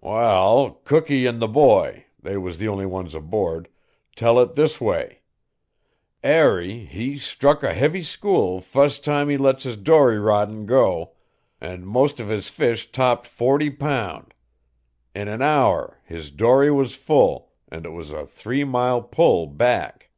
[0.00, 3.68] "Wal, cookee an' the boy they was the only ones aboard
[4.14, 5.22] tell it this way:
[6.22, 11.14] Arry he struck a heavy school fust time he lets his dory rodin' go,
[11.60, 14.32] an' most of his fish topped forty pound.
[15.12, 20.08] In an hour his dory was full, and it was a three mile pull back.